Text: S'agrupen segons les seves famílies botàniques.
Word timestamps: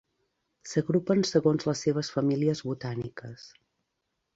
S'agrupen 0.69 1.21
segons 1.33 1.69
les 1.69 1.85
seves 1.87 2.13
famílies 2.17 2.67
botàniques. 2.73 3.51